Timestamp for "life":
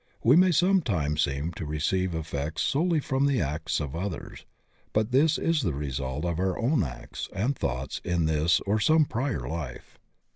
9.47-9.99